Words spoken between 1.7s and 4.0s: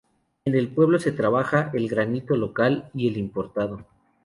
el granito local y el importado.